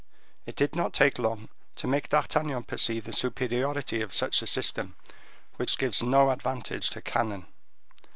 [0.47, 4.95] It did not take long to make D'Artagnan perceive the superiority of such a system,
[5.57, 7.45] which gives no advantage to cannon.